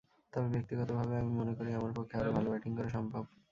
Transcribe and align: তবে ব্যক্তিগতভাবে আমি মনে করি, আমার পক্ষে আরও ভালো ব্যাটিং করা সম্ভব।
তবে 0.33 0.47
ব্যক্তিগতভাবে 0.49 1.13
আমি 1.17 1.31
মনে 1.39 1.53
করি, 1.57 1.69
আমার 1.73 1.91
পক্ষে 1.97 2.15
আরও 2.17 2.31
ভালো 2.37 2.47
ব্যাটিং 2.51 2.71
করা 2.77 2.89
সম্ভব। 2.89 3.23